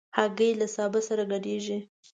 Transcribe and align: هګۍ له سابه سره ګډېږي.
هګۍ 0.17 0.51
له 0.59 0.67
سابه 0.75 0.99
سره 1.07 1.23
ګډېږي. 1.31 1.79